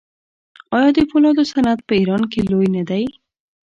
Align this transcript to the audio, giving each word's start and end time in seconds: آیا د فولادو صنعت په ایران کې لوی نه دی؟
آیا 0.77 0.89
د 0.97 0.99
فولادو 1.09 1.43
صنعت 1.51 1.79
په 1.87 1.93
ایران 1.99 2.21
کې 2.31 2.39
لوی 2.51 2.67
نه 2.75 2.83
دی؟ 2.89 3.03